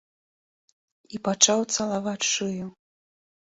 І 1.17 1.21
пачаў 1.27 1.59
цалаваць 1.75 2.29
шыю. 2.31 2.65